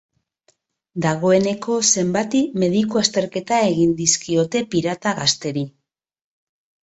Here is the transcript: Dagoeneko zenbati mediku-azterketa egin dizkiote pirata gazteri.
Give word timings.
Dagoeneko 1.03 1.75
zenbati 1.89 2.39
mediku-azterketa 2.63 3.59
egin 3.67 3.93
dizkiote 3.99 4.63
pirata 4.73 5.13
gazteri. 5.19 5.67